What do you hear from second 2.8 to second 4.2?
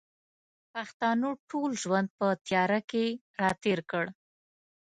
کښې را تېر کړ